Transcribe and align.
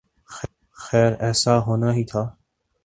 خیر 0.77 1.11
ایسا 1.25 1.53
ہونا 1.65 1.89
ہی 1.93 2.03
تھا۔ 2.11 2.23